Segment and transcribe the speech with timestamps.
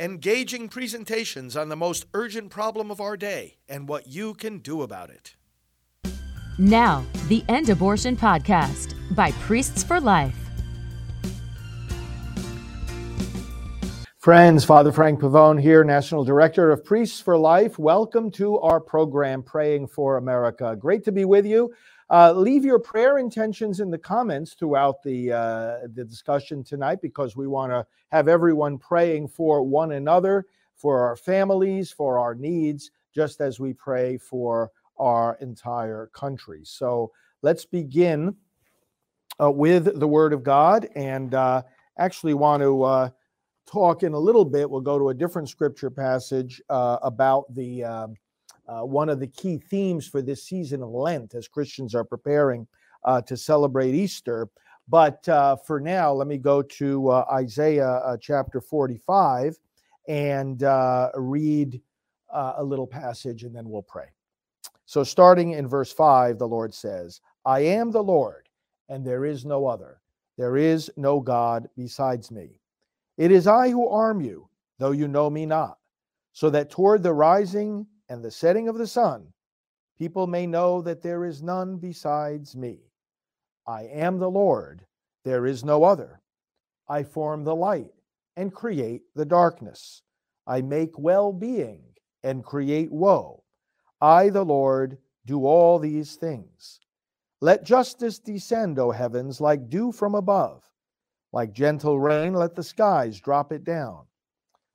[0.00, 4.82] engaging presentations on the most urgent problem of our day and what you can do
[4.82, 5.34] about it.
[6.56, 10.36] Now, the End Abortion Podcast by Priests for Life.
[14.18, 17.78] Friends, Father Frank Pavone here, National Director of Priests for Life.
[17.78, 20.76] Welcome to our program, Praying for America.
[20.78, 21.72] Great to be with you.
[22.10, 27.36] Uh, leave your prayer intentions in the comments throughout the uh, the discussion tonight because
[27.36, 32.90] we want to have everyone praying for one another, for our families, for our needs,
[33.14, 36.60] just as we pray for our entire country.
[36.64, 38.34] So let's begin
[39.40, 41.62] uh, with the Word of God, and uh,
[41.98, 43.10] actually want to uh,
[43.66, 44.68] talk in a little bit.
[44.68, 48.14] We'll go to a different scripture passage uh, about the um,
[48.68, 52.66] uh, one of the key themes for this season of Lent as Christians are preparing
[53.04, 54.48] uh, to celebrate Easter.
[54.88, 59.58] But uh, for now, let me go to uh, Isaiah uh, chapter 45
[60.08, 61.80] and uh, read
[62.32, 64.06] a little passage and then we'll pray.
[64.84, 68.48] So, starting in verse 5, the Lord says, I am the Lord,
[68.88, 70.00] and there is no other.
[70.38, 72.60] There is no God besides me.
[73.18, 75.78] It is I who arm you, though you know me not,
[76.32, 79.26] so that toward the rising and the setting of the sun,
[79.98, 82.78] people may know that there is none besides me.
[83.66, 84.86] I am the Lord,
[85.24, 86.20] there is no other.
[86.88, 87.92] I form the light
[88.36, 90.02] and create the darkness.
[90.46, 91.82] I make well being
[92.22, 93.44] and create woe.
[94.00, 96.80] I, the Lord, do all these things.
[97.40, 100.64] Let justice descend, O heavens, like dew from above.
[101.32, 104.06] Like gentle rain, let the skies drop it down.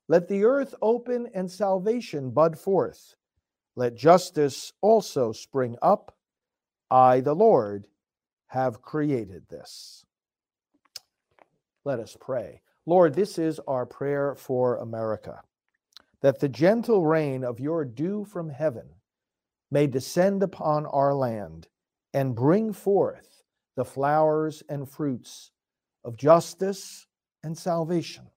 [0.08, 3.16] Let the earth open and salvation bud forth.
[3.76, 6.16] Let justice also spring up.
[6.92, 7.88] I, the Lord,
[8.48, 10.06] have created this.
[11.84, 12.62] Let us pray.
[12.86, 15.42] Lord, this is our prayer for America
[16.22, 18.88] that the gentle rain of your dew from heaven
[19.70, 21.68] may descend upon our land
[22.14, 23.44] and bring forth
[23.76, 25.52] the flowers and fruits
[26.06, 27.08] of justice
[27.44, 28.30] and salvation.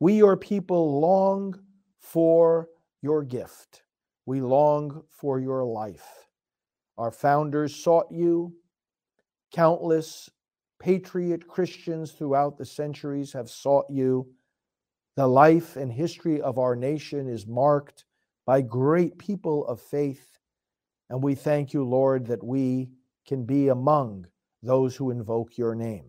[0.00, 1.60] We, your people, long
[2.00, 2.68] for
[3.02, 3.82] your gift.
[4.26, 6.06] We long for your life.
[6.98, 8.54] Our founders sought you.
[9.52, 10.30] Countless
[10.78, 14.26] patriot Christians throughout the centuries have sought you.
[15.16, 18.04] The life and history of our nation is marked
[18.46, 20.38] by great people of faith.
[21.10, 22.90] And we thank you, Lord, that we
[23.26, 24.26] can be among
[24.62, 26.06] those who invoke your name.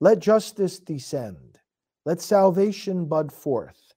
[0.00, 1.58] Let justice descend.
[2.04, 3.87] Let salvation bud forth.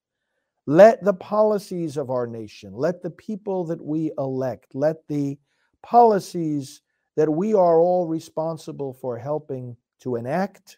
[0.68, 5.40] Let the policies of our nation, let the people that we elect, let the
[5.82, 6.82] policies
[7.16, 10.78] that we are all responsible for helping to enact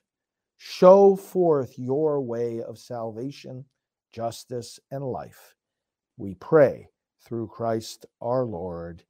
[0.57, 3.65] show forth your way of salvation,
[4.11, 5.55] justice, and life.
[6.17, 6.87] We pray
[7.25, 9.03] through Christ our Lord.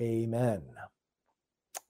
[0.00, 0.62] Amen.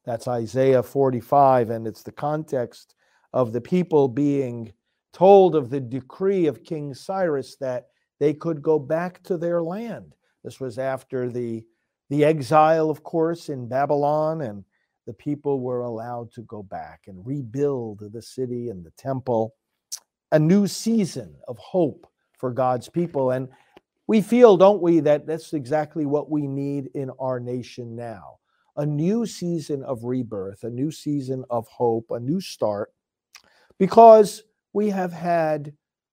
[0.04, 2.94] That's Isaiah 45, and it's the context
[3.32, 4.72] of the people being
[5.16, 7.86] told of the decree of King Cyrus that
[8.20, 10.14] they could go back to their land.
[10.44, 11.64] This was after the,
[12.10, 14.62] the exile, of course, in Babylon, and
[15.06, 19.54] the people were allowed to go back and rebuild the city and the temple.
[20.32, 22.06] A new season of hope
[22.36, 23.30] for God's people.
[23.30, 23.48] And
[24.06, 28.34] we feel, don't we, that that's exactly what we need in our nation now
[28.78, 32.92] a new season of rebirth, a new season of hope, a new start,
[33.78, 34.42] because
[34.76, 35.72] we have had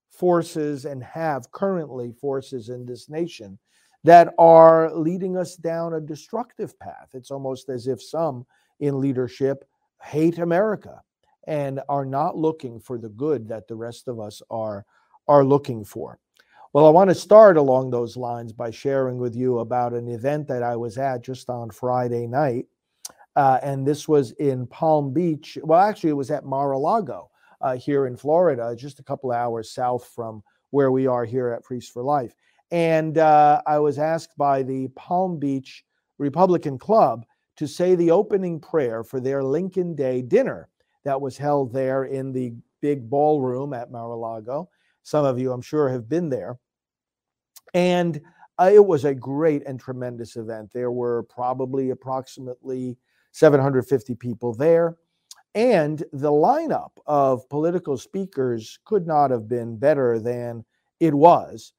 [0.10, 3.60] forces and have currently forces in this nation
[4.06, 7.10] that are leading us down a destructive path.
[7.14, 8.46] It's almost as if some
[8.80, 9.66] in leadership
[10.02, 11.02] hate America
[11.46, 14.86] and are not looking for the good that the rest of us are
[15.28, 16.18] are looking for.
[16.72, 20.48] Well, I want to start along those lines by sharing with you about an event
[20.48, 22.68] that I was at just on Friday night.
[23.36, 25.58] Uh, and this was in Palm Beach.
[25.62, 27.30] Well, actually, it was at Mar a Lago
[27.64, 31.64] uh, here in Florida, just a couple hours south from where we are here at
[31.64, 32.36] Priests for Life.
[32.72, 35.84] And uh, I was asked by the Palm Beach
[36.18, 40.70] Republican Club to say the opening prayer for their Lincoln Day dinner
[41.06, 44.70] that was held there in the big ballroom at Mar-a-Lago.
[45.04, 46.58] Some of you, I'm sure, have been there.
[47.74, 48.20] And
[48.60, 50.72] uh, it was a great and tremendous event.
[50.74, 52.98] There were probably approximately
[53.32, 54.98] 750 people there.
[55.56, 60.66] And the lineup of political speakers could not have been better than
[61.00, 61.74] it was.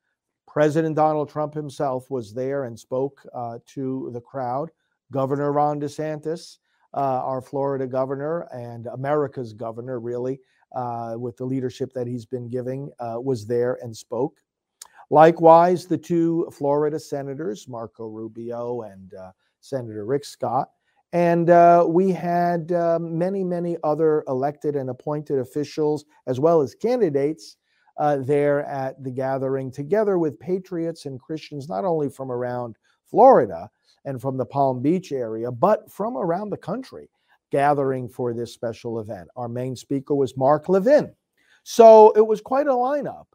[0.47, 4.71] President Donald Trump himself was there and spoke uh, to the crowd.
[5.11, 6.59] Governor Ron DeSantis,
[6.94, 10.38] uh, our Florida governor and America's governor, really,
[10.75, 14.38] uh, with the leadership that he's been giving, uh, was there and spoke.
[15.11, 20.70] Likewise, the two Florida senators, Marco Rubio and uh, Senator Rick Scott,
[21.12, 26.75] and uh, we had uh, many, many other elected and appointed officials, as well as
[26.75, 27.56] candidates,
[27.99, 33.71] uh, there at the gathering, together with patriots and Christians, not only from around Florida
[34.05, 37.09] and from the Palm Beach area, but from around the country,
[37.53, 39.29] gathering for this special event.
[39.37, 41.15] Our main speaker was Mark Levin.
[41.62, 43.27] So it was quite a lineup.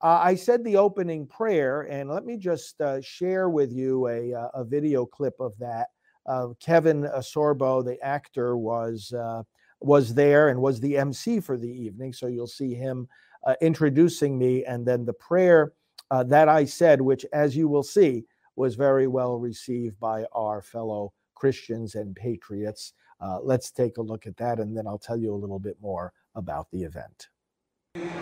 [0.00, 4.32] Uh, I said the opening prayer, and let me just uh, share with you a,
[4.32, 5.88] uh, a video clip of that
[6.28, 9.42] uh, Kevin Sorbo, the actor, was uh,
[9.80, 12.12] was there and was the MC for the evening.
[12.12, 13.08] So you'll see him
[13.46, 15.72] uh, introducing me, and then the prayer
[16.10, 18.24] uh, that I said, which, as you will see,
[18.56, 22.92] was very well received by our fellow Christians and patriots.
[23.20, 25.76] Uh, let's take a look at that, and then I'll tell you a little bit
[25.80, 27.28] more about the event.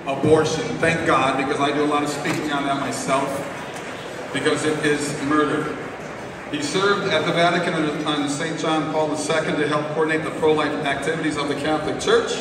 [0.07, 3.29] Abortion, thank God, because I do a lot of speaking on that myself,
[4.33, 5.76] because it is murder.
[6.51, 7.75] He served at the Vatican
[8.07, 8.59] on St.
[8.61, 12.41] John Paul II to help coordinate the pro-life activities of the Catholic Church.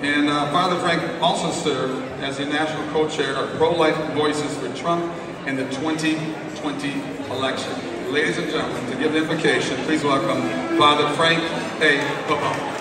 [0.00, 5.12] And uh, Father Frank also served as the national co-chair of Pro-Life Voices for Trump
[5.46, 6.92] in the 2020
[7.30, 8.12] election.
[8.12, 10.40] Ladies and gentlemen, to give the invocation, please welcome
[10.78, 11.42] Father Frank
[11.82, 11.98] A.
[12.28, 12.76] Pavone.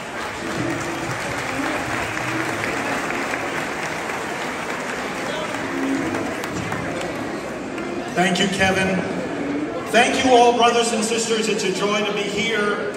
[8.15, 9.16] Thank you, Kevin.
[9.89, 11.47] Thank you all, brothers and sisters.
[11.47, 12.91] It's a joy to be here.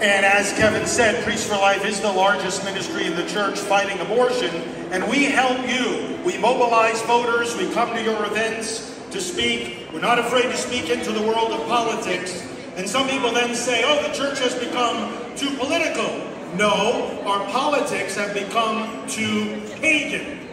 [0.00, 4.00] And as Kevin said, Priest for Life is the largest ministry in the church fighting
[4.00, 4.48] abortion.
[4.92, 6.18] And we help you.
[6.24, 7.54] We mobilize voters.
[7.54, 9.88] We come to your events to speak.
[9.92, 12.48] We're not afraid to speak into the world of politics.
[12.76, 16.26] And some people then say, oh, the church has become too political.
[16.56, 20.48] No, our politics have become too pagan.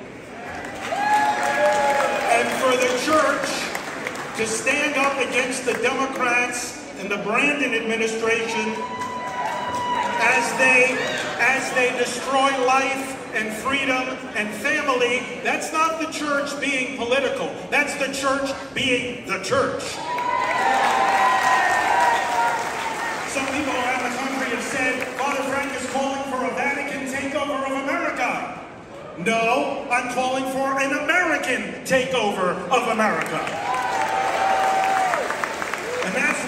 [0.92, 3.67] And for the church,
[4.38, 8.70] to stand up against the Democrats and the Brandon administration
[10.22, 10.96] as they
[11.40, 15.24] as they destroy life and freedom and family.
[15.44, 17.50] That's not the church being political.
[17.72, 19.82] That's the church being the church.
[23.34, 27.66] Some people around the country have said Father Frank is calling for a Vatican takeover
[27.66, 28.54] of America.
[29.18, 33.68] No, I'm calling for an American takeover of America.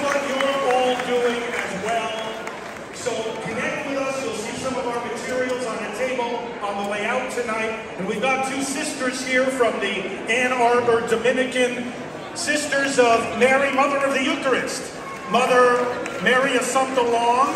[0.01, 2.93] what you're all doing as well.
[2.93, 3.11] So
[3.41, 4.23] connect with us.
[4.23, 7.71] You'll see some of our materials on the table on the way out tonight.
[7.97, 11.91] And we've got two sisters here from the Ann Arbor Dominican
[12.35, 14.93] Sisters of Mary, Mother of the Eucharist.
[15.31, 15.77] Mother
[16.23, 17.55] Mary Assumpta Long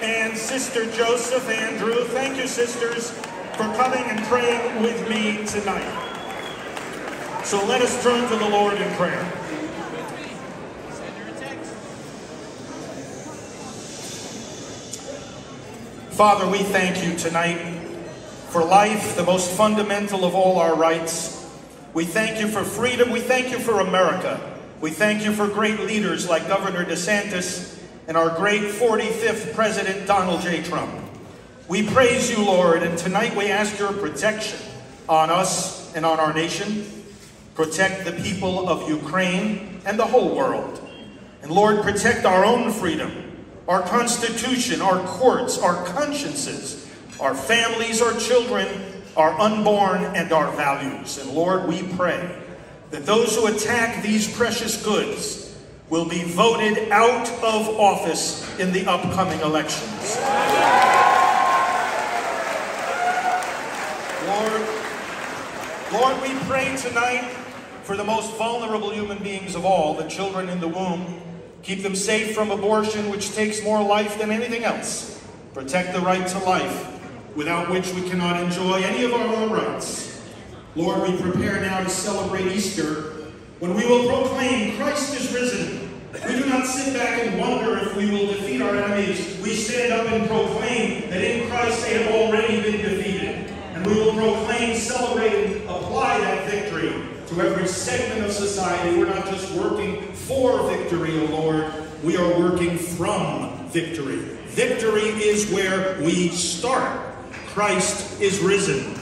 [0.00, 2.04] and Sister Joseph Andrew.
[2.06, 3.10] Thank you, sisters,
[3.56, 6.04] for coming and praying with me tonight.
[7.44, 9.37] So let us turn to the Lord in prayer.
[16.18, 17.58] Father, we thank you tonight
[18.48, 21.48] for life, the most fundamental of all our rights.
[21.94, 23.10] We thank you for freedom.
[23.10, 24.58] We thank you for America.
[24.80, 30.40] We thank you for great leaders like Governor DeSantis and our great 45th President, Donald
[30.40, 30.60] J.
[30.60, 30.92] Trump.
[31.68, 34.58] We praise you, Lord, and tonight we ask your protection
[35.08, 36.84] on us and on our nation.
[37.54, 40.84] Protect the people of Ukraine and the whole world.
[41.42, 43.27] And Lord, protect our own freedom
[43.68, 46.88] our Constitution, our courts, our consciences,
[47.20, 48.66] our families, our children,
[49.14, 51.18] our unborn, and our values.
[51.18, 52.34] And Lord, we pray
[52.90, 55.54] that those who attack these precious goods
[55.90, 60.16] will be voted out of office in the upcoming elections.
[64.26, 64.62] Lord,
[65.92, 67.30] Lord, we pray tonight
[67.82, 71.20] for the most vulnerable human beings of all, the children in the womb,
[71.62, 75.22] Keep them safe from abortion, which takes more life than anything else.
[75.54, 77.00] Protect the right to life,
[77.34, 80.22] without which we cannot enjoy any of our own rights.
[80.76, 83.14] Lord, we prepare now to celebrate Easter,
[83.58, 85.90] when we will proclaim Christ is risen.
[86.12, 89.38] We do not sit back and wonder if we will defeat our enemies.
[89.42, 93.50] We stand up and proclaim that in Christ they have already been defeated.
[93.74, 98.98] And we will proclaim, celebrate, and apply that victory to every segment of society.
[98.98, 101.72] We're not just working for victory, O Lord.
[102.02, 104.16] We are working from victory.
[104.46, 107.00] Victory is where we start.
[107.48, 108.94] Christ is risen.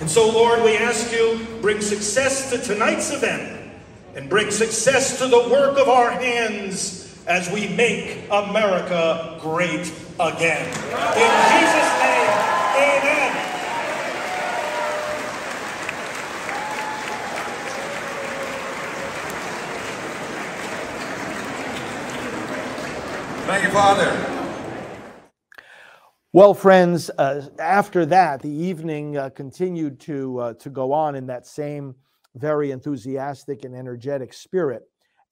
[0.00, 3.60] And so, Lord, we ask you, bring success to tonight's event
[4.14, 10.66] and bring success to the work of our hands as we make America great again.
[10.68, 12.30] In Jesus' name,
[12.76, 13.24] amen.
[23.54, 24.50] Thank you, Father.
[26.32, 31.28] Well, friends, uh, after that, the evening uh, continued to uh, to go on in
[31.28, 31.94] that same
[32.34, 34.82] very enthusiastic and energetic spirit.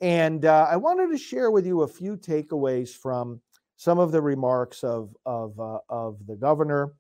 [0.00, 3.40] And uh, I wanted to share with you a few takeaways from
[3.76, 6.92] some of the remarks of of uh, of the governor,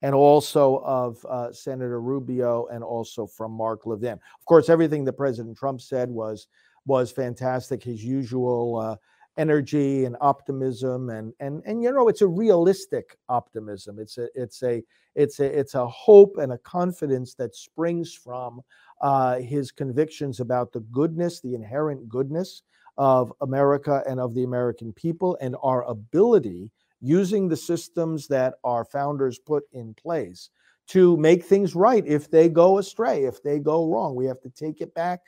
[0.00, 4.14] and also of uh, Senator Rubio, and also from Mark Levin.
[4.14, 6.46] Of course, everything that President Trump said was
[6.86, 7.82] was fantastic.
[7.82, 8.98] His usual
[9.36, 13.98] energy and optimism, and and and you know, it's a realistic optimism.
[13.98, 14.82] It's a it's a
[15.14, 18.60] it's a it's a hope and a confidence that springs from
[19.00, 22.62] uh, his convictions about the goodness, the inherent goodness
[22.98, 26.70] of America and of the American people, and our ability
[27.00, 30.50] using the systems that our founders put in place
[30.88, 34.14] to make things right if they go astray, if they go wrong.
[34.14, 35.20] We have to take it back,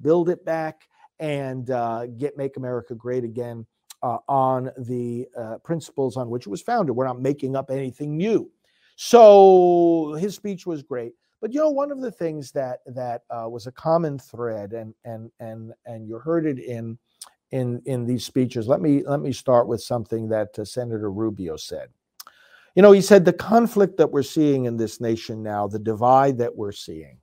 [0.00, 0.88] build it back,
[1.20, 3.66] and uh, get Make America Great Again
[4.02, 6.96] uh, on the uh, principles on which it was founded.
[6.96, 8.50] We're not making up anything new.
[8.96, 11.12] So his speech was great.
[11.40, 14.94] But you know, one of the things that that uh, was a common thread, and
[15.04, 16.98] and and and you heard it in
[17.50, 18.68] in in these speeches.
[18.68, 21.88] Let me let me start with something that uh, Senator Rubio said.
[22.74, 26.38] You know, he said the conflict that we're seeing in this nation now, the divide
[26.38, 27.18] that we're seeing,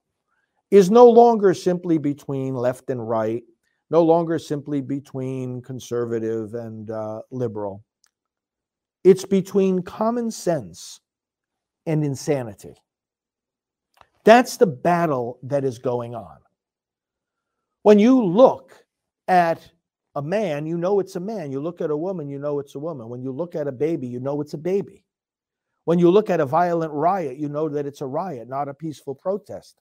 [0.72, 3.44] is no longer simply between left and right,
[3.90, 7.84] no longer simply between conservative and uh, liberal.
[9.04, 11.00] It's between common sense
[11.86, 12.76] and insanity.
[14.26, 16.38] That's the battle that is going on.
[17.84, 18.74] When you look
[19.30, 19.66] at
[20.16, 21.52] a man, you know it's a man.
[21.52, 23.08] You look at a woman, you know it's a woman.
[23.08, 25.06] When you look at a baby, you know it's a baby.
[25.86, 28.74] When you look at a violent riot, you know that it's a riot, not a
[28.74, 29.80] peaceful protest.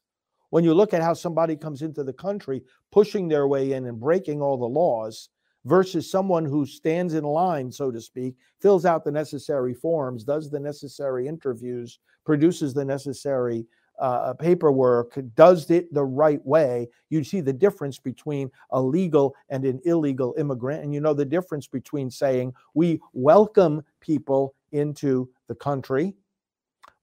[0.51, 2.63] When you look at how somebody comes into the country,
[2.93, 5.29] pushing their way in and breaking all the laws,
[5.65, 10.49] versus someone who stands in line, so to speak, fills out the necessary forms, does
[10.49, 13.67] the necessary interviews, produces the necessary
[13.99, 19.65] uh, paperwork does it the right way, you see the difference between a legal and
[19.65, 20.83] an illegal immigrant.
[20.83, 26.15] And you know the difference between saying we welcome people into the country,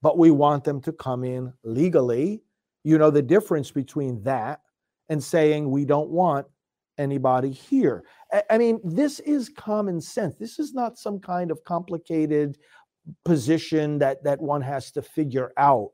[0.02, 2.43] but we want them to come in legally.
[2.84, 4.62] You know the difference between that
[5.10, 6.48] and saying we don't want
[6.98, 8.04] anybody here.
[8.50, 10.36] I mean, this is common sense.
[10.36, 12.58] This is not some kind of complicated
[13.26, 15.92] position that that one has to figure out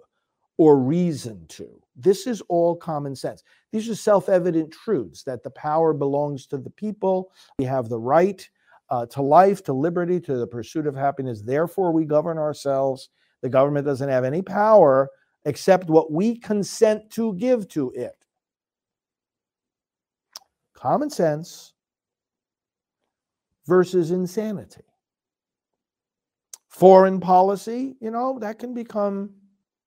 [0.58, 1.68] or reason to.
[1.96, 3.44] This is all common sense.
[3.72, 7.32] These are self evident truths that the power belongs to the people.
[7.60, 8.48] We have the right
[8.90, 11.42] uh, to life, to liberty, to the pursuit of happiness.
[11.42, 13.10] Therefore, we govern ourselves.
[13.42, 15.10] The government doesn't have any power
[15.46, 18.16] except what we consent to give to it.
[20.74, 21.74] Common sense
[23.68, 24.84] versus insanity.
[26.70, 29.32] Foreign policy, you know, that can become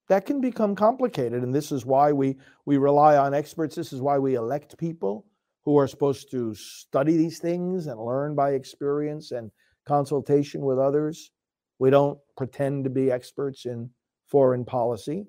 [0.08, 4.00] that can become complicated and this is why we we rely on experts this is
[4.02, 5.24] why we elect people
[5.64, 9.50] who are supposed to study these things and learn by experience and
[9.86, 11.30] consultation with others
[11.78, 13.88] we don't pretend to be experts in
[14.26, 15.24] foreign policy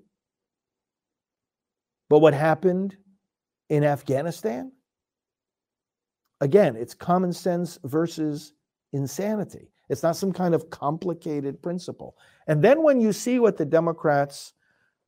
[2.13, 2.95] but what happened
[3.69, 4.71] in afghanistan
[6.41, 8.53] again it's common sense versus
[8.91, 12.15] insanity it's not some kind of complicated principle
[12.47, 14.53] and then when you see what the democrats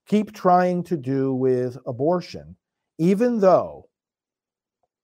[0.06, 2.56] keep trying to do with abortion,
[2.98, 3.90] even though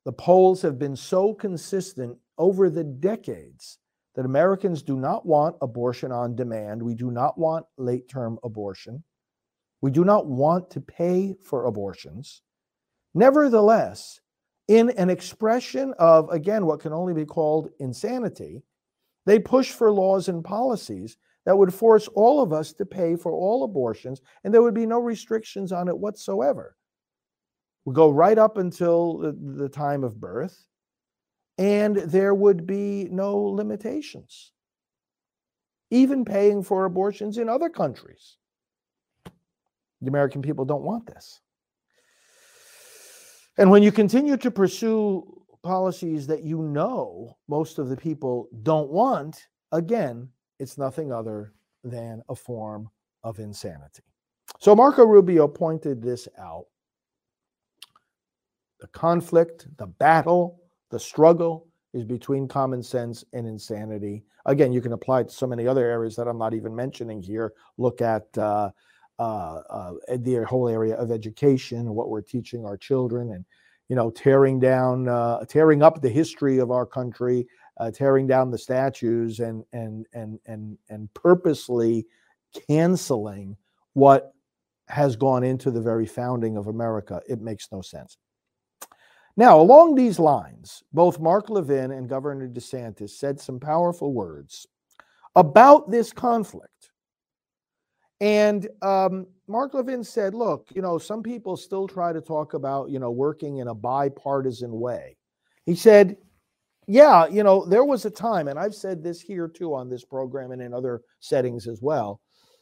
[0.05, 3.77] the polls have been so consistent over the decades
[4.15, 6.81] that Americans do not want abortion on demand.
[6.81, 9.03] We do not want late term abortion.
[9.81, 12.41] We do not want to pay for abortions.
[13.13, 14.21] Nevertheless,
[14.67, 18.63] in an expression of, again, what can only be called insanity,
[19.25, 23.31] they push for laws and policies that would force all of us to pay for
[23.31, 26.75] all abortions, and there would be no restrictions on it whatsoever.
[27.85, 30.67] We go right up until the, the time of birth,
[31.57, 34.51] and there would be no limitations,
[35.89, 38.37] even paying for abortions in other countries.
[40.01, 41.41] The American people don't want this.
[43.57, 48.89] And when you continue to pursue policies that you know most of the people don't
[48.89, 50.29] want, again,
[50.59, 51.53] it's nothing other
[51.83, 52.89] than a form
[53.23, 54.03] of insanity.
[54.59, 56.65] So Marco Rubio pointed this out.
[58.79, 64.23] The conflict, the battle, the struggle is between common sense and insanity.
[64.45, 67.21] Again, you can apply it to so many other areas that I'm not even mentioning
[67.21, 67.53] here.
[67.77, 68.71] Look at uh,
[69.21, 73.45] uh, uh, the whole area of education and what we're teaching our children, and
[73.87, 77.45] you know, tearing down, uh, tearing up the history of our country,
[77.77, 82.07] uh, tearing down the statues and and and and and purposely
[82.67, 83.55] canceling
[83.93, 84.33] what
[84.87, 87.21] has gone into the very founding of America.
[87.29, 88.17] It makes no sense.
[89.37, 94.65] Now, along these lines, both Mark Levin and Governor DeSantis said some powerful words
[95.35, 96.80] about this conflict.
[98.21, 102.91] And um, Mark Levin said, look, you know, some people still try to talk about,
[102.91, 105.17] you know, working in a bipartisan way.
[105.65, 106.17] He said,
[106.87, 110.05] yeah, you know, there was a time, and I've said this here too on this
[110.05, 112.21] program and in other settings as well.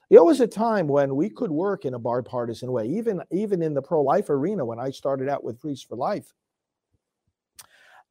[0.10, 3.74] There was a time when we could work in a bipartisan way, even even in
[3.74, 4.66] the pro-life arena.
[4.66, 6.34] When I started out with Priests for Life,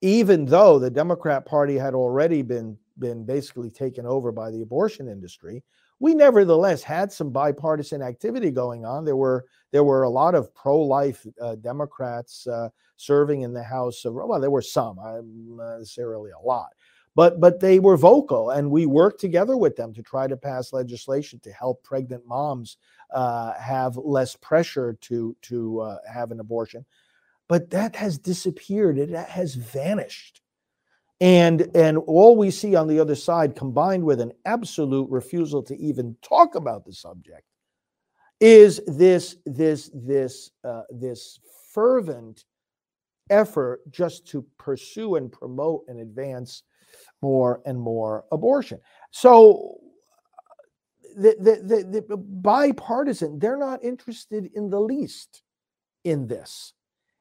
[0.01, 5.09] even though the Democrat Party had already been been basically taken over by the abortion
[5.09, 5.63] industry,
[6.01, 9.05] we nevertheless had some bipartisan activity going on.
[9.05, 14.05] There were there were a lot of pro-life uh, Democrats uh, serving in the House
[14.05, 16.71] of well, there were some, not necessarily a lot,
[17.15, 20.73] but but they were vocal, and we worked together with them to try to pass
[20.73, 22.77] legislation to help pregnant moms
[23.13, 26.85] uh, have less pressure to to uh, have an abortion.
[27.49, 28.99] But that has disappeared.
[28.99, 30.43] It has vanished
[31.21, 35.77] and and all we see on the other side combined with an absolute refusal to
[35.77, 37.43] even talk about the subject
[38.41, 41.41] is this this this uh, this
[41.73, 42.45] fervent
[43.31, 46.63] effort just to pursue and promote and advance
[47.21, 48.81] more and more abortion.
[49.11, 49.79] So
[51.17, 55.43] the, the, the, the bipartisan they're not interested in the least
[56.05, 56.75] in this.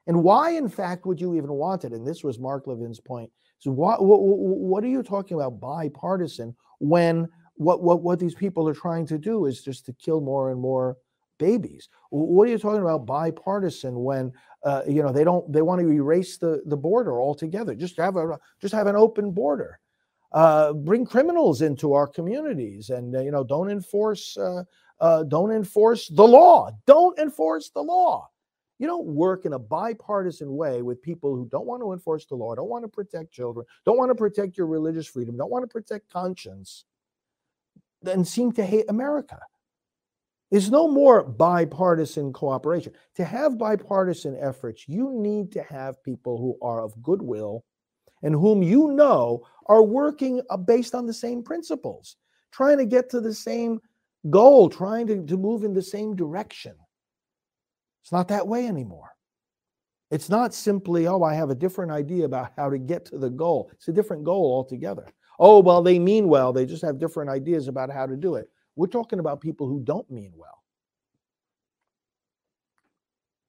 [0.05, 1.91] And why in fact would you even want it?
[1.91, 6.55] And this was mark levin's point so what, what, what are you talking about bipartisan
[6.79, 10.51] when what, what, what these people are trying to do is just to kill more
[10.51, 10.97] and more
[11.37, 11.89] babies?
[12.09, 14.31] What are you talking about bipartisan when
[14.63, 17.75] uh, you know they don't they want to erase the, the border altogether?
[17.75, 19.79] Just have a just have an open border.
[20.33, 24.63] Uh, bring criminals into our communities and uh, you know don't enforce uh,
[24.99, 26.69] uh, don't enforce the law.
[26.85, 28.29] Don't enforce the law.
[28.79, 32.35] You don't work in a bipartisan way with people who don't want to enforce the
[32.35, 35.63] law, don't want to protect children, don't want to protect your religious freedom, don't want
[35.63, 36.85] to protect conscience,
[38.05, 39.39] and seem to hate America.
[40.51, 42.93] There's no more bipartisan cooperation.
[43.15, 47.65] To have bipartisan efforts, you need to have people who are of goodwill
[48.23, 52.15] and whom you know are working uh, based on the same principles,
[52.51, 53.79] trying to get to the same
[54.29, 56.75] goal, trying to, to move in the same direction.
[58.07, 59.11] It's not that way anymore.
[60.11, 63.29] It's not simply, oh, I have a different idea about how to get to the
[63.29, 63.69] goal.
[63.73, 65.05] It's a different goal altogether.
[65.39, 66.53] Oh, well, they mean well.
[66.53, 68.49] They just have different ideas about how to do it.
[68.77, 70.63] We're talking about people who don't mean well.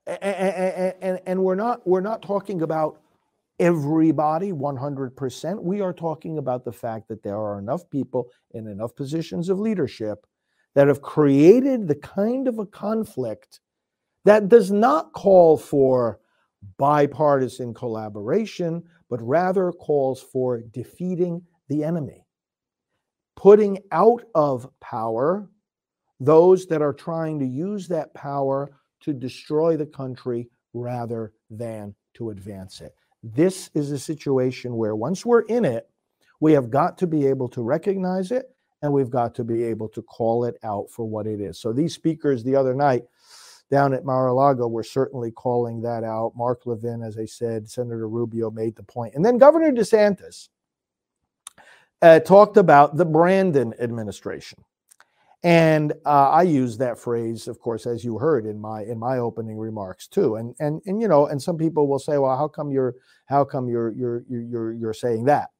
[0.09, 3.01] And, we're not we're not talking about
[3.61, 5.63] everybody 100%.
[5.63, 9.61] We are talking about the fact that there are enough people in enough positions of
[9.61, 10.27] leadership
[10.75, 13.61] that have created the kind of a conflict
[14.29, 16.21] that does not call for
[16.77, 22.27] bipartisan collaboration, but rather calls for defeating the enemy,
[23.37, 25.49] putting out of power
[26.21, 32.29] those that are trying to use that power to destroy the country rather than to
[32.29, 32.95] advance it.
[33.23, 35.89] This is a situation where once we're in it,
[36.41, 39.89] we have got to be able to recognize it and we've got to be able
[39.89, 41.59] to call it out for what it is.
[41.59, 43.05] So these speakers the other night
[43.71, 46.33] down at Mar-a-Lago, we're certainly calling that out.
[46.37, 49.15] Mark Levin, as I said, Senator Rubio made the point.
[49.15, 50.49] And then Governor DeSantis
[52.01, 54.65] uh, talked about the Brandon administration.
[55.45, 59.19] And uh, I use that phrase, of course, as you heard in my in my
[59.19, 60.35] opening remarks too.
[60.35, 63.45] And and and you know, and some people will say, "Well, how come you're how
[63.45, 65.51] come you're you're you're you're saying that?"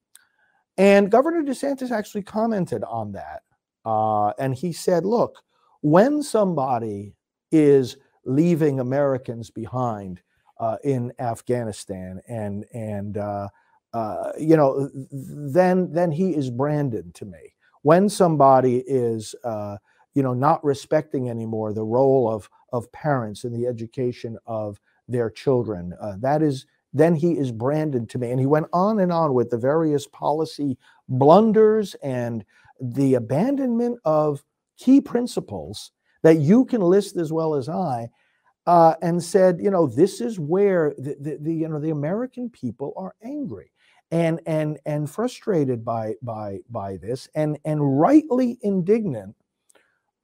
[0.79, 3.43] And Governor DeSantis actually commented on that,
[3.85, 5.37] uh, and he said, "Look,
[5.81, 7.15] when somebody
[7.51, 10.21] is leaving Americans behind
[10.61, 13.49] uh, in Afghanistan, and and uh,
[13.93, 17.55] uh, you know, then then he is Brandon to me.
[17.83, 19.79] When somebody is uh,
[20.15, 25.31] you know not respecting anymore the role of of parents in the education of their
[25.31, 28.31] children, uh, that is then he is Brandon to me.
[28.31, 32.45] And he went on and on with the various policy blunders and
[32.81, 34.45] the abandonment of
[34.79, 38.09] key principles that you can list as well as I,
[38.67, 42.51] uh, and said, you know, this is where the, the, the, you know the American
[42.51, 43.73] people are angry
[44.11, 49.35] and and and frustrated by by by this and and rightly indignant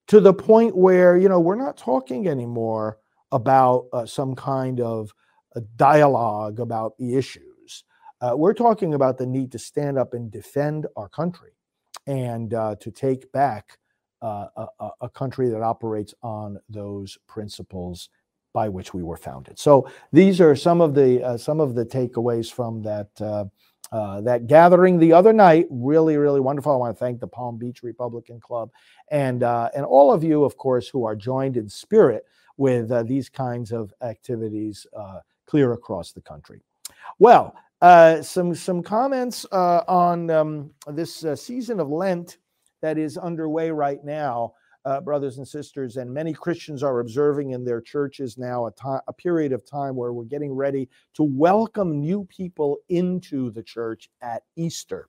[0.06, 2.98] to the point where you know we're not talking anymore
[3.32, 5.12] about uh, some kind of
[5.56, 7.84] a dialogue about the issues.
[8.20, 11.52] Uh, we're talking about the need to stand up and defend our country
[12.06, 13.78] and uh, to take back
[14.24, 18.08] uh, a, a, country that operates on those principles
[18.54, 19.58] by which we were founded.
[19.58, 23.44] So these are some of the uh, some of the takeaways from that uh,
[23.92, 25.66] uh, that gathering the other night.
[25.68, 26.72] Really, really wonderful.
[26.72, 28.70] I want to thank the Palm Beach Republican Club
[29.10, 32.24] and uh, and all of you, of course, who are joined in spirit
[32.56, 34.86] with these kinds of activities
[35.44, 36.62] clear across the country.
[37.18, 37.54] Well,
[38.22, 42.38] some some comments on um, this season of Lent
[42.84, 44.52] that is underway right now
[44.84, 49.00] uh, brothers and sisters, and many Christians are observing in their churches now a, time,
[49.08, 54.10] a period of time where we're getting ready to welcome new people into the church
[54.20, 55.08] at Easter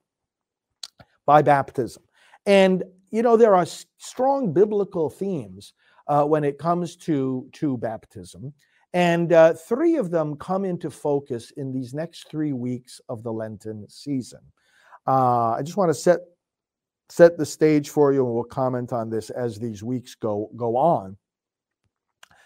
[1.26, 2.02] by baptism.
[2.46, 3.66] And, you know, there are
[3.98, 5.74] strong biblical themes
[6.08, 8.54] uh, when it comes to, to baptism.
[8.94, 13.32] And uh, three of them come into focus in these next three weeks of the
[13.34, 14.40] Lenten season.
[15.06, 16.20] Uh, I just want to set
[17.08, 20.76] set the stage for you, and we'll comment on this as these weeks go, go
[20.76, 21.16] on.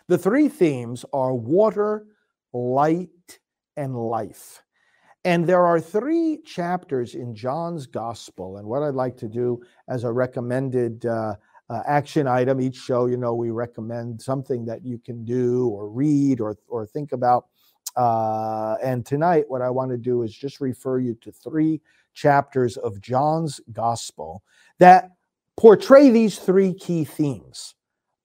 [0.09, 2.07] The three themes are water,
[2.53, 3.39] light,
[3.77, 4.63] and life.
[5.25, 8.57] And there are three chapters in John's gospel.
[8.57, 11.35] And what I'd like to do as a recommended uh,
[11.69, 15.89] uh, action item each show, you know, we recommend something that you can do or
[15.89, 17.47] read or, or think about.
[17.97, 21.81] Uh, and tonight, what I want to do is just refer you to three
[22.15, 24.43] chapters of John's gospel
[24.79, 25.11] that
[25.57, 27.75] portray these three key themes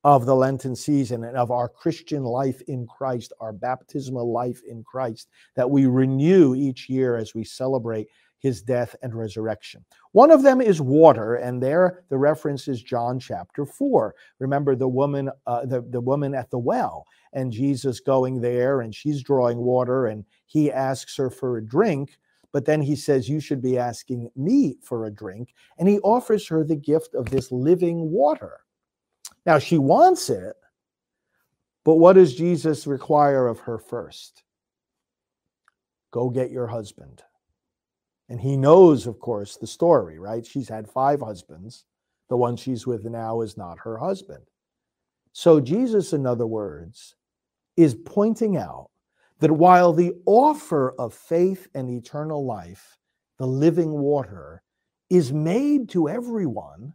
[0.04, 4.84] of the Lenten season and of our Christian life in Christ, our baptismal life in
[4.84, 9.84] Christ, that we renew each year as we celebrate his death and resurrection.
[10.12, 14.14] One of them is water, and there the reference is John chapter 4.
[14.38, 18.94] Remember the woman, uh, the, the woman at the well, and Jesus going there, and
[18.94, 22.20] she's drawing water, and he asks her for a drink.
[22.56, 25.54] But then he says, You should be asking me for a drink.
[25.78, 28.62] And he offers her the gift of this living water.
[29.46, 30.56] Now, she wants it,
[31.84, 34.44] but what does Jesus require of her first?
[36.12, 37.24] Go get your husband.
[38.30, 40.46] And he knows, of course, the story, right?
[40.46, 41.84] She's had five husbands.
[42.30, 44.46] The one she's with now is not her husband.
[45.34, 47.18] So, Jesus, in other words,
[47.76, 48.92] is pointing out
[49.40, 52.98] that while the offer of faith and eternal life,
[53.38, 54.62] the living water,
[55.10, 56.94] is made to everyone,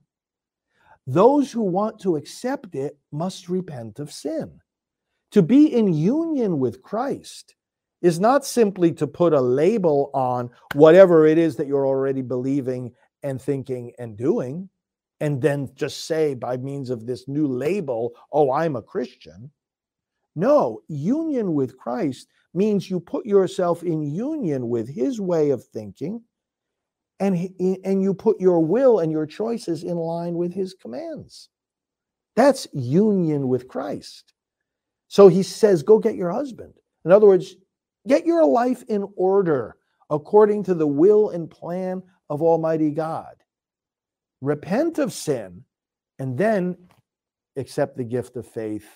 [1.07, 4.61] those who want to accept it must repent of sin.
[5.33, 7.55] To be in union with Christ
[8.03, 12.93] is not simply to put a label on whatever it is that you're already believing
[13.23, 14.71] and thinking and doing,
[15.21, 19.51] and then just say by means of this new label, oh, I'm a Christian.
[20.37, 26.23] No, union with Christ means you put yourself in union with his way of thinking
[27.19, 27.37] and,
[27.85, 31.51] and you put your will and your choices in line with his commands.
[32.35, 34.33] That's union with Christ.
[35.09, 36.75] So he says, go get your husband.
[37.05, 37.57] In other words,
[38.09, 39.77] get your life in order
[40.09, 43.35] according to the will and plan of Almighty God.
[44.41, 45.65] Repent of sin
[46.19, 46.77] and then
[47.57, 48.89] accept the gift of faith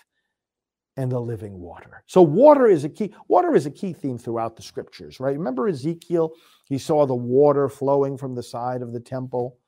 [0.96, 2.02] and the living water.
[2.06, 5.36] So water is a key water is a key theme throughout the scriptures, right?
[5.36, 6.32] Remember Ezekiel,
[6.66, 9.58] he saw the water flowing from the side of the temple.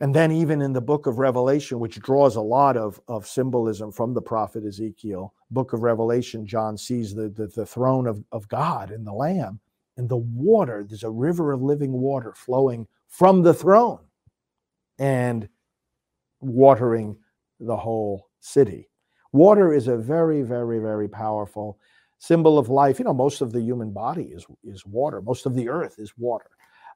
[0.00, 3.90] And then even in the book of Revelation, which draws a lot of, of symbolism
[3.90, 8.46] from the prophet Ezekiel, book of Revelation, John sees the, the, the throne of, of
[8.48, 9.58] God and the Lamb
[9.96, 10.84] and the water.
[10.88, 13.98] There's a river of living water flowing from the throne
[15.00, 15.48] and
[16.40, 17.16] watering
[17.58, 18.88] the whole city.
[19.32, 21.78] Water is a very, very, very powerful
[22.18, 22.98] symbol of life.
[22.98, 25.20] You know, most of the human body is is water.
[25.20, 26.50] Most of the earth is water,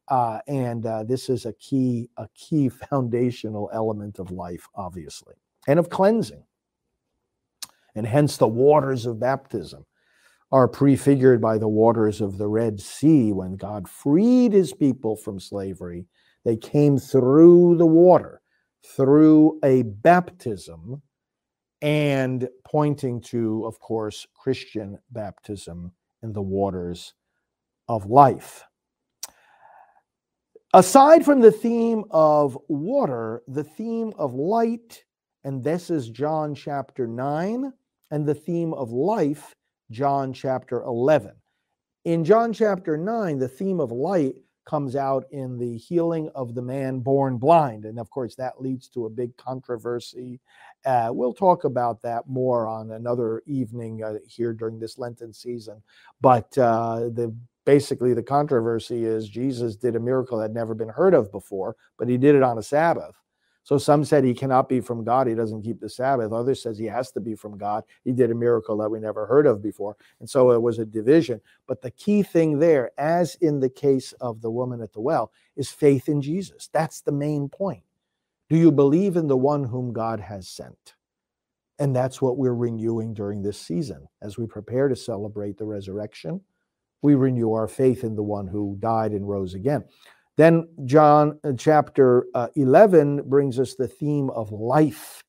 [0.08, 5.34] uh, and uh, this is a key a key foundational element of life, obviously,
[5.66, 6.44] and of cleansing.
[7.94, 9.84] And hence, the waters of baptism
[10.50, 15.38] are prefigured by the waters of the Red Sea when God freed His people from
[15.38, 16.06] slavery.
[16.44, 18.40] They came through the water,
[18.96, 21.02] through a baptism
[21.82, 25.92] and pointing to, of course, Christian baptism
[26.22, 27.14] in the waters
[27.88, 28.64] of life.
[30.72, 35.04] Aside from the theme of water, the theme of light,
[35.44, 37.72] and this is John chapter 9,
[38.12, 39.54] and the theme of life,
[39.90, 41.32] John chapter 11.
[42.04, 46.62] In John chapter 9, the theme of light comes out in the healing of the
[46.62, 47.84] man born blind.
[47.84, 50.40] And of course, that leads to a big controversy.
[50.84, 55.82] Uh, we'll talk about that more on another evening uh, here during this Lenten season.
[56.20, 60.88] But uh, the basically the controversy is Jesus did a miracle that had never been
[60.88, 63.14] heard of before, but he did it on a Sabbath.
[63.64, 65.28] So some said he cannot be from God.
[65.28, 66.32] He doesn't keep the Sabbath.
[66.32, 67.84] Others says he has to be from God.
[68.04, 69.96] He did a miracle that we never heard of before.
[70.18, 71.40] And so it was a division.
[71.68, 75.30] But the key thing there, as in the case of the woman at the well,
[75.54, 76.68] is faith in Jesus.
[76.72, 77.84] That's the main point.
[78.52, 80.96] Do you believe in the one whom God has sent?
[81.78, 86.38] And that's what we're renewing during this season as we prepare to celebrate the resurrection.
[87.00, 89.84] We renew our faith in the one who died and rose again.
[90.36, 95.24] Then, John uh, chapter uh, 11 brings us the theme of life,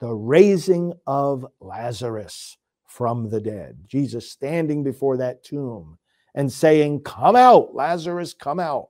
[0.00, 2.56] the raising of Lazarus
[2.86, 3.80] from the dead.
[3.86, 5.98] Jesus standing before that tomb
[6.34, 8.88] and saying, Come out, Lazarus, come out,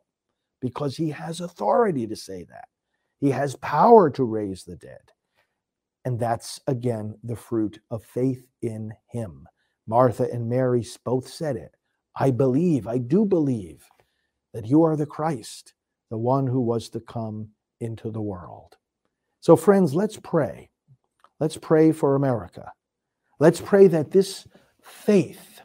[0.61, 2.69] because he has authority to say that.
[3.23, 5.13] He has power to raise the dead.
[6.05, 9.47] And that's again the fruit of faith in him.
[9.87, 11.77] Martha and Mary both said it.
[12.17, 13.87] I believe, I do believe
[14.53, 15.75] that you are the Christ,
[16.11, 18.77] the one who was to come into the world.
[19.39, 20.69] So, friends, let's pray.
[21.39, 22.73] Let's pray for America.
[23.39, 24.49] Let's pray that this
[24.83, 25.61] faith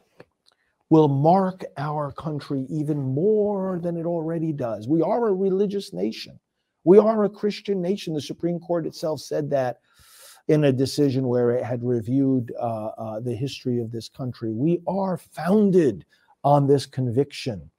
[0.92, 4.88] will mark our country even more than it already does.
[4.88, 6.40] We are a religious nation.
[6.88, 8.14] We are a Christian nation.
[8.14, 9.82] The Supreme Court itself said that
[10.48, 14.54] in a decision where it had reviewed uh, uh, the history of this country.
[14.54, 16.06] We are founded
[16.46, 17.70] on this conviction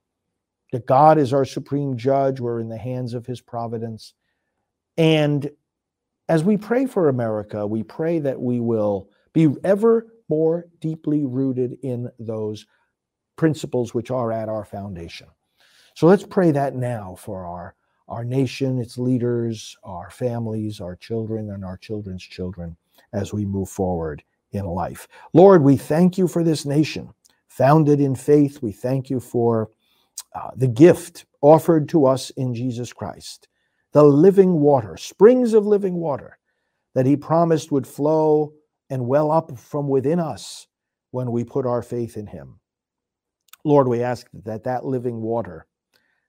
[0.73, 2.39] that God is our supreme judge.
[2.39, 4.13] We're in the hands of his providence.
[4.99, 5.51] And
[6.29, 11.79] as we pray for America, we pray that we will be ever more deeply rooted
[11.83, 12.67] in those
[13.37, 15.29] principles which are at our foundation.
[15.95, 17.75] So let's pray that now for our,
[18.09, 22.77] our nation, its leaders, our families, our children, and our children's children
[23.13, 25.07] as we move forward in life.
[25.33, 27.13] Lord, we thank you for this nation,
[27.49, 28.63] founded in faith.
[28.63, 29.71] We thank you for
[30.35, 33.49] uh, the gift offered to us in Jesus Christ,
[33.93, 36.39] the living water, springs of living water
[36.95, 38.53] that he promised would flow
[38.91, 40.67] and well up from within us
[41.11, 42.59] when we put our faith in him.
[43.65, 45.67] Lord, we ask that that living water,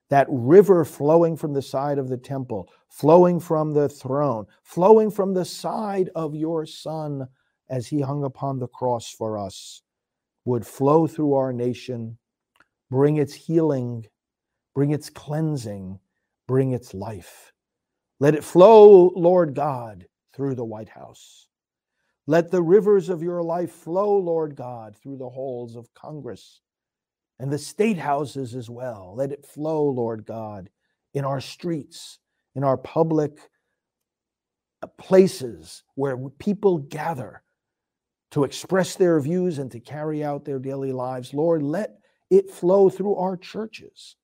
[0.10, 5.34] that river flowing from the side of the temple, flowing from the throne, flowing from
[5.34, 7.28] the side of your Son
[7.70, 9.82] as he hung upon the cross for us,
[10.46, 12.18] would flow through our nation
[12.90, 14.06] bring its healing,
[14.74, 16.00] bring its cleansing,
[16.48, 17.54] bring its life.
[18.20, 21.48] Let it flow, Lord God, through the White House.
[22.28, 26.62] Let the rivers of your life flow, Lord God, through the halls of Congress
[27.40, 29.14] and the state houses as well.
[29.16, 30.70] Let it flow, Lord God,
[31.14, 32.20] in our streets,
[32.56, 33.40] in our public
[34.82, 37.44] uh, places where people gather
[38.32, 41.34] to express their views and to carry out their daily lives.
[41.34, 41.98] Lord, let
[42.30, 44.16] it flow through our churches.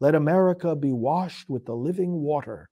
[0.00, 2.70] Let America be washed with the living water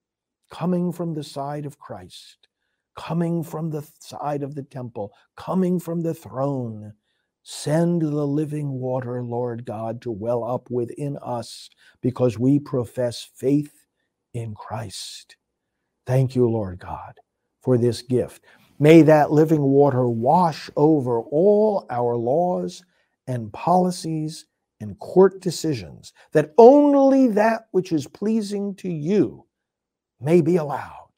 [0.50, 2.48] coming from the side of Christ,
[2.96, 6.94] coming from the side of the temple, coming from the throne.
[7.50, 11.70] Send the living water, Lord God, to well up within us
[12.02, 13.72] because we profess faith
[14.34, 15.34] in Christ.
[16.06, 17.14] Thank you, Lord God,
[17.62, 18.44] for this gift.
[18.78, 22.84] May that living water wash over all our laws
[23.26, 24.44] and policies
[24.80, 29.46] and court decisions that only that which is pleasing to you
[30.20, 31.08] may be allowed.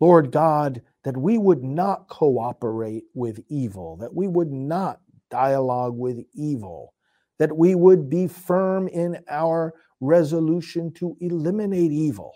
[0.00, 6.18] Lord God, that we would not cooperate with evil, that we would not dialogue with
[6.34, 6.94] evil,
[7.38, 12.32] that we would be firm in our resolution to eliminate evil.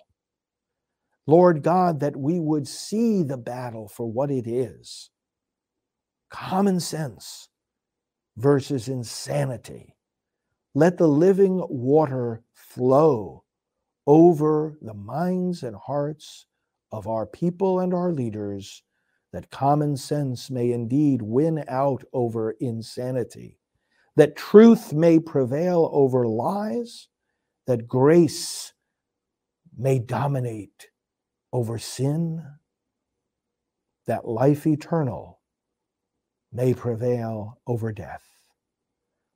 [1.27, 5.11] Lord God, that we would see the battle for what it is
[6.31, 7.48] common sense
[8.37, 9.94] versus insanity.
[10.74, 13.44] Let the living water flow
[14.07, 16.46] over the minds and hearts
[16.92, 18.83] of our people and our leaders,
[19.33, 23.59] that common sense may indeed win out over insanity,
[24.17, 27.09] that truth may prevail over lies,
[27.67, 28.73] that grace
[29.77, 30.88] may dominate
[31.53, 32.45] over sin,
[34.07, 35.41] that life eternal
[36.53, 38.25] may prevail over death.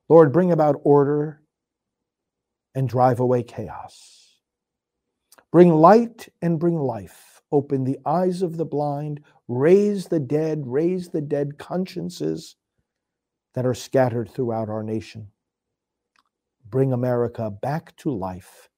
[0.08, 1.42] Lord, bring about order
[2.74, 4.36] and drive away chaos.
[5.50, 7.31] Bring light and bring life.
[7.52, 12.56] Open the eyes of the blind, raise the dead, raise the dead consciences
[13.54, 15.28] that are scattered throughout our nation.
[16.68, 18.70] Bring America back to life,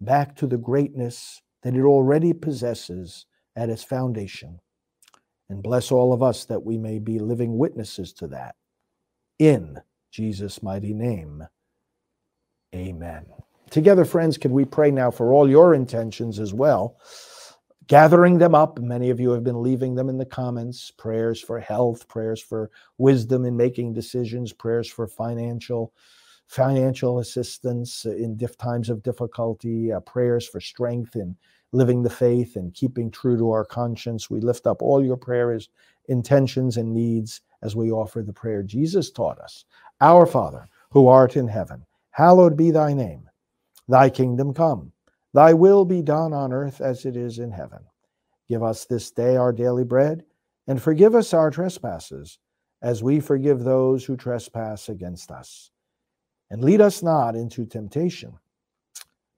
[0.00, 4.58] back to the greatness that it already possesses at its foundation.
[5.48, 8.56] And bless all of us that we may be living witnesses to that
[9.38, 11.46] in Jesus' mighty name.
[12.74, 13.26] Amen.
[13.70, 16.96] Together, friends, can we pray now for all your intentions as well?
[17.92, 18.78] Gathering them up.
[18.78, 20.90] Many of you have been leaving them in the comments.
[20.90, 25.92] Prayers for health, prayers for wisdom in making decisions, prayers for financial
[26.46, 31.36] financial assistance in diff times of difficulty, uh, prayers for strength in
[31.72, 34.30] living the faith and keeping true to our conscience.
[34.30, 35.68] We lift up all your prayers,
[36.08, 39.66] intentions, and needs as we offer the prayer Jesus taught us.
[40.00, 43.28] Our Father, who art in heaven, hallowed be thy name.
[43.86, 44.91] Thy kingdom come,
[45.32, 47.80] thy will be done on earth as it is in heaven.
[48.48, 50.24] Give us this day our daily bread,
[50.66, 52.38] and forgive us our trespasses,
[52.82, 55.70] as we forgive those who trespass against us.
[56.50, 58.34] And lead us not into temptation,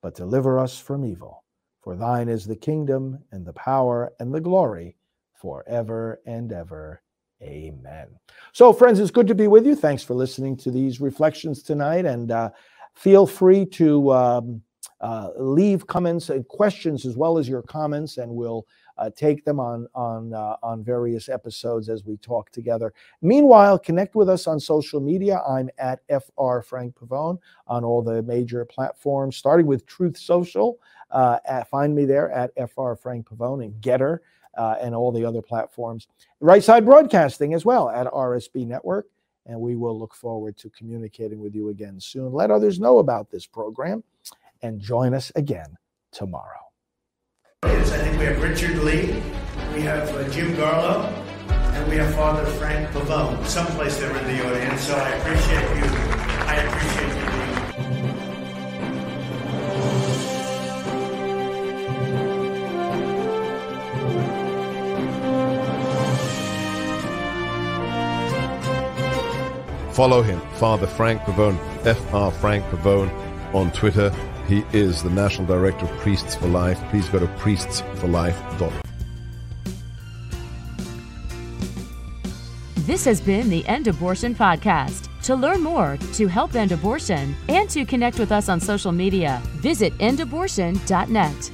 [0.02, 1.44] but deliver us from evil.
[1.80, 4.96] For thine is the kingdom, and the power, and the glory,
[5.34, 7.02] forever and ever.
[7.42, 8.08] Amen.
[8.52, 9.76] So, friends, it's good to be with you.
[9.76, 12.06] Thanks for listening to these reflections tonight.
[12.06, 12.50] And uh,
[12.94, 14.62] feel free to um,
[15.04, 19.60] uh, leave comments and questions as well as your comments, and we'll uh, take them
[19.60, 22.90] on on uh, on various episodes as we talk together.
[23.20, 25.42] Meanwhile, connect with us on social media.
[25.46, 30.78] I'm at fr Frank Pavone on all the major platforms, starting with Truth Social.
[31.10, 34.20] Uh, at, find me there at fr Frank Pavone and GETTR.
[34.56, 36.08] uh, and all the other platforms.
[36.40, 39.08] Right Side Broadcasting as well at RSB Network.
[39.46, 42.32] And we will look forward to communicating with you again soon.
[42.32, 44.02] Let others know about this program
[44.64, 45.76] and join us again
[46.10, 46.62] tomorrow.
[47.62, 49.22] I think we have Richard Lee,
[49.74, 51.04] we have uh, Jim Garlow,
[51.48, 54.80] and we have Father Frank Pavone, someplace there in the audience.
[54.86, 55.84] So I appreciate you.
[56.46, 57.24] I appreciate you.
[69.92, 73.10] Follow him, Father Frank Pavone, Fr Frank Pavone
[73.54, 74.10] on Twitter.
[74.46, 76.78] He is the National Director of Priests for Life.
[76.90, 78.72] Please go to priestsforlife.org.
[82.86, 85.08] This has been the End Abortion Podcast.
[85.22, 89.40] To learn more, to help end abortion, and to connect with us on social media,
[89.54, 91.50] visit endabortion.net.